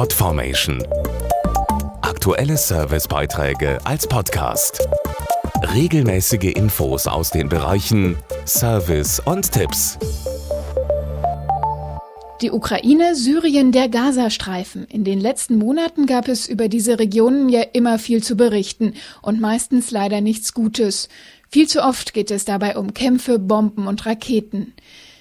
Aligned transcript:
Podformation. 0.00 0.82
Aktuelle 2.00 2.56
Servicebeiträge 2.56 3.78
als 3.84 4.06
Podcast. 4.06 4.88
Regelmäßige 5.74 6.54
Infos 6.54 7.06
aus 7.06 7.28
den 7.28 7.50
Bereichen 7.50 8.16
Service 8.46 9.20
und 9.20 9.52
Tipps. 9.52 9.98
Die 12.40 12.50
Ukraine, 12.50 13.14
Syrien, 13.14 13.72
der 13.72 13.90
Gazastreifen. 13.90 14.86
In 14.86 15.04
den 15.04 15.20
letzten 15.20 15.58
Monaten 15.58 16.06
gab 16.06 16.28
es 16.28 16.48
über 16.48 16.70
diese 16.70 16.98
Regionen 16.98 17.50
ja 17.50 17.60
immer 17.60 17.98
viel 17.98 18.22
zu 18.22 18.36
berichten 18.36 18.94
und 19.20 19.38
meistens 19.38 19.90
leider 19.90 20.22
nichts 20.22 20.54
Gutes. 20.54 21.10
Viel 21.50 21.68
zu 21.68 21.84
oft 21.84 22.14
geht 22.14 22.30
es 22.30 22.46
dabei 22.46 22.78
um 22.78 22.94
Kämpfe, 22.94 23.38
Bomben 23.38 23.86
und 23.86 24.06
Raketen. 24.06 24.72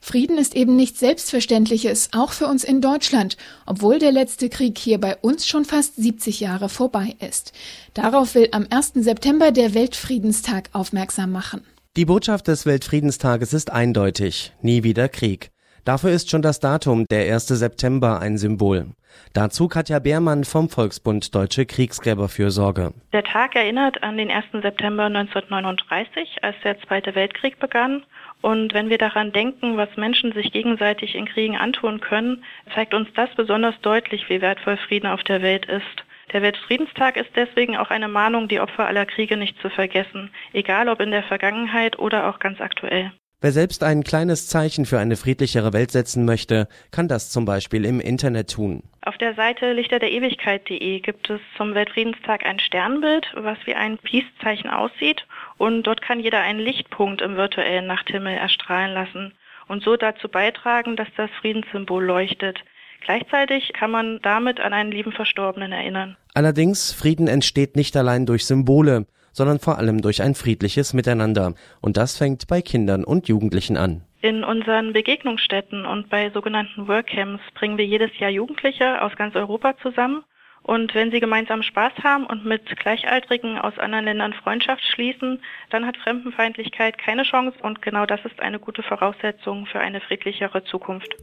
Frieden 0.00 0.38
ist 0.38 0.56
eben 0.56 0.76
nichts 0.76 0.98
Selbstverständliches, 0.98 2.08
auch 2.12 2.32
für 2.32 2.46
uns 2.46 2.64
in 2.64 2.80
Deutschland, 2.80 3.36
obwohl 3.66 3.98
der 3.98 4.12
letzte 4.12 4.48
Krieg 4.48 4.78
hier 4.78 4.98
bei 4.98 5.16
uns 5.16 5.46
schon 5.46 5.66
fast 5.66 5.96
70 5.96 6.40
Jahre 6.40 6.68
vorbei 6.68 7.16
ist. 7.20 7.52
Darauf 7.92 8.34
will 8.34 8.48
am 8.52 8.66
1. 8.70 8.92
September 8.94 9.52
der 9.52 9.74
Weltfriedenstag 9.74 10.70
aufmerksam 10.72 11.30
machen. 11.32 11.62
Die 11.96 12.06
Botschaft 12.06 12.48
des 12.48 12.66
Weltfriedenstages 12.66 13.52
ist 13.52 13.70
eindeutig. 13.70 14.52
Nie 14.62 14.84
wieder 14.84 15.08
Krieg. 15.08 15.50
Dafür 15.84 16.10
ist 16.10 16.30
schon 16.30 16.42
das 16.42 16.60
Datum, 16.60 17.06
der 17.10 17.32
1. 17.32 17.48
September, 17.48 18.20
ein 18.20 18.38
Symbol. 18.38 18.86
Dazu 19.32 19.68
Katja 19.68 19.98
Beermann 19.98 20.44
vom 20.44 20.68
Volksbund 20.68 21.34
Deutsche 21.34 21.66
Kriegsgräberfürsorge. 21.66 22.92
Der 23.12 23.24
Tag 23.24 23.56
erinnert 23.56 24.02
an 24.02 24.16
den 24.16 24.30
1. 24.30 24.46
September 24.62 25.04
1939, 25.04 26.38
als 26.42 26.56
der 26.62 26.80
Zweite 26.80 27.14
Weltkrieg 27.14 27.58
begann 27.58 28.04
und 28.42 28.72
wenn 28.72 28.88
wir 28.88 28.98
daran 28.98 29.32
denken, 29.32 29.76
was 29.76 29.96
Menschen 29.96 30.32
sich 30.32 30.52
gegenseitig 30.52 31.14
in 31.14 31.26
Kriegen 31.26 31.56
antun 31.56 32.00
können, 32.00 32.44
zeigt 32.74 32.94
uns 32.94 33.08
das 33.14 33.28
besonders 33.34 33.78
deutlich, 33.82 34.28
wie 34.28 34.40
wertvoll 34.40 34.76
Frieden 34.76 35.06
auf 35.06 35.22
der 35.22 35.42
Welt 35.42 35.66
ist. 35.66 36.04
Der 36.32 36.42
Weltfriedenstag 36.42 37.16
ist 37.16 37.30
deswegen 37.34 37.76
auch 37.76 37.90
eine 37.90 38.08
Mahnung, 38.08 38.48
die 38.48 38.60
Opfer 38.60 38.86
aller 38.86 39.04
Kriege 39.04 39.36
nicht 39.36 39.60
zu 39.60 39.68
vergessen, 39.68 40.30
egal 40.52 40.88
ob 40.88 41.00
in 41.00 41.10
der 41.10 41.24
Vergangenheit 41.24 41.98
oder 41.98 42.28
auch 42.28 42.38
ganz 42.38 42.60
aktuell. 42.60 43.12
Wer 43.42 43.52
selbst 43.52 43.82
ein 43.82 44.04
kleines 44.04 44.48
Zeichen 44.48 44.84
für 44.84 44.98
eine 44.98 45.16
friedlichere 45.16 45.72
Welt 45.72 45.90
setzen 45.90 46.26
möchte, 46.26 46.68
kann 46.90 47.08
das 47.08 47.30
zum 47.30 47.46
Beispiel 47.46 47.86
im 47.86 47.98
Internet 47.98 48.50
tun. 48.50 48.82
Auf 49.00 49.16
der 49.16 49.34
Seite 49.34 49.72
lichterderewigkeit.de 49.72 51.00
gibt 51.00 51.30
es 51.30 51.40
zum 51.56 51.74
Weltfriedenstag 51.74 52.44
ein 52.44 52.58
Sternbild, 52.58 53.26
was 53.34 53.56
wie 53.64 53.74
ein 53.74 53.96
Peace-Zeichen 53.96 54.68
aussieht. 54.68 55.26
Und 55.56 55.84
dort 55.84 56.02
kann 56.02 56.20
jeder 56.20 56.40
einen 56.40 56.60
Lichtpunkt 56.60 57.22
im 57.22 57.36
virtuellen 57.36 57.86
Nachthimmel 57.86 58.34
erstrahlen 58.34 58.92
lassen 58.92 59.32
und 59.68 59.82
so 59.82 59.96
dazu 59.96 60.28
beitragen, 60.28 60.96
dass 60.96 61.08
das 61.16 61.30
Friedenssymbol 61.40 62.04
leuchtet. 62.04 62.58
Gleichzeitig 63.00 63.72
kann 63.72 63.90
man 63.90 64.20
damit 64.20 64.60
an 64.60 64.74
einen 64.74 64.92
lieben 64.92 65.12
Verstorbenen 65.12 65.72
erinnern. 65.72 66.18
Allerdings, 66.34 66.92
Frieden 66.92 67.26
entsteht 67.26 67.74
nicht 67.74 67.96
allein 67.96 68.26
durch 68.26 68.44
Symbole 68.44 69.06
sondern 69.32 69.58
vor 69.58 69.78
allem 69.78 70.02
durch 70.02 70.22
ein 70.22 70.34
friedliches 70.34 70.92
Miteinander. 70.92 71.54
Und 71.80 71.96
das 71.96 72.16
fängt 72.16 72.46
bei 72.48 72.62
Kindern 72.62 73.04
und 73.04 73.28
Jugendlichen 73.28 73.76
an. 73.76 74.02
In 74.22 74.44
unseren 74.44 74.92
Begegnungsstätten 74.92 75.86
und 75.86 76.10
bei 76.10 76.30
sogenannten 76.30 76.88
Workcamps 76.88 77.42
bringen 77.54 77.78
wir 77.78 77.86
jedes 77.86 78.10
Jahr 78.18 78.30
Jugendliche 78.30 79.02
aus 79.02 79.16
ganz 79.16 79.34
Europa 79.34 79.76
zusammen. 79.78 80.24
Und 80.62 80.94
wenn 80.94 81.10
sie 81.10 81.20
gemeinsam 81.20 81.62
Spaß 81.62 81.92
haben 82.04 82.26
und 82.26 82.44
mit 82.44 82.76
Gleichaltrigen 82.78 83.58
aus 83.58 83.78
anderen 83.78 84.04
Ländern 84.04 84.34
Freundschaft 84.34 84.84
schließen, 84.84 85.40
dann 85.70 85.86
hat 85.86 85.96
Fremdenfeindlichkeit 85.96 86.98
keine 86.98 87.22
Chance 87.22 87.56
und 87.62 87.80
genau 87.80 88.04
das 88.04 88.20
ist 88.24 88.38
eine 88.40 88.58
gute 88.58 88.82
Voraussetzung 88.82 89.64
für 89.66 89.80
eine 89.80 90.00
friedlichere 90.02 90.62
Zukunft. 90.64 91.16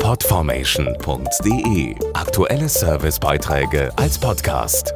Podformation.de 0.00 1.96
Aktuelle 2.14 2.68
Servicebeiträge 2.68 3.90
als 3.96 4.20
Podcast. 4.20 4.94